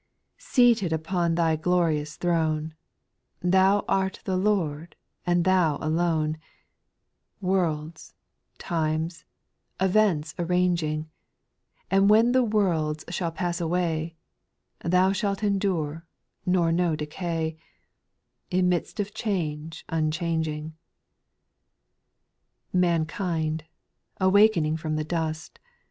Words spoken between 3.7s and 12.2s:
art the Lord, and Thou alone, Worlds, times, events arranging; And